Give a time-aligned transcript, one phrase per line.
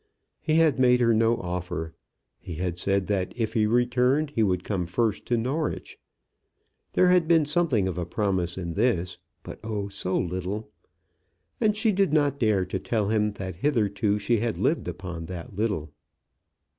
[0.41, 1.93] He had made her no offer.
[2.39, 5.99] He had said that if he returned he would come first to Norwich.
[6.93, 10.71] There had been something of a promise in this; but oh, so little!
[11.59, 15.55] And she did not dare to tell him that hitherto she had lived upon that
[15.55, 15.91] little.